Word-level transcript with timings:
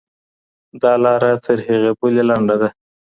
دا 0.81 0.91
لاره 1.03 1.31
تر 1.45 1.57
هغې 1.67 1.91
بلي 1.99 2.23
لنډه 2.29 2.55
ده. 2.61 2.69